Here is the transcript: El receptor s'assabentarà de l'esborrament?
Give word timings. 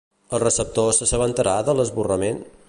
El 0.37 0.39
receptor 0.43 0.89
s'assabentarà 0.99 1.55
de 1.69 1.77
l'esborrament? 1.81 2.43